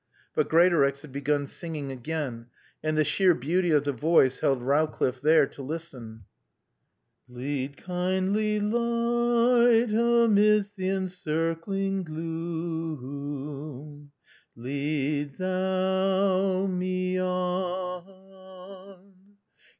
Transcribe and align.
But 0.33 0.49
Greatorex 0.49 1.03
had 1.03 1.11
begun 1.11 1.45
singing 1.45 1.91
again, 1.91 2.47
and 2.81 2.97
the 2.97 3.03
sheer 3.03 3.35
beauty 3.35 3.69
of 3.69 3.83
the 3.83 3.91
voice 3.93 4.39
held 4.39 4.63
Rowcliffe 4.63 5.21
there 5.21 5.45
to 5.45 5.61
listen. 5.61 6.23
"'Lead 7.29 7.77
Kindly 7.77 8.59
Light 8.59 9.93
amidst 9.93 10.77
th' 10.77 10.85
encircling 10.85 12.03
gloo 12.03 12.97
oom, 12.99 14.11
Lead 14.55 15.37
Thou 15.37 16.65
me 16.65 17.19
o 17.21 18.01
on. 18.03 19.13